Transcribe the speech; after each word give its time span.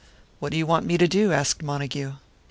"What 0.39 0.51
do 0.51 0.57
you 0.57 0.65
want 0.65 0.87
me 0.87 0.97
to 0.97 1.07
do?" 1.07 1.31
asked 1.31 1.61
Montague. 1.61 2.13